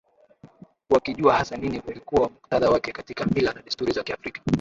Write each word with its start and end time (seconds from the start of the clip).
wakijua 0.89 1.33
hasa 1.37 1.57
nini 1.57 1.81
ulikuwa 1.87 2.29
muktadha 2.29 2.69
wake 2.69 2.91
katika 2.91 3.25
mila 3.25 3.53
na 3.53 3.61
desturi 3.61 3.93
za 3.93 4.03
Kiafrika 4.03 4.41